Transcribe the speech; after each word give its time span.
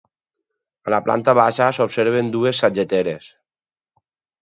A 0.89 0.93
la 0.93 0.99
planta 1.09 1.35
baixa 1.41 1.69
s'observen 1.81 2.35
dues 2.39 2.65
sageteres. 2.67 3.33